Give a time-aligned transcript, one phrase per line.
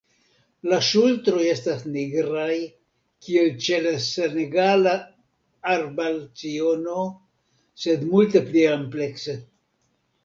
[0.69, 2.55] La ŝultroj estas nigraj,
[3.27, 4.95] kiel ĉe la Senegala
[5.75, 7.07] arbalciono,
[7.85, 9.41] sed multe pli amplekse.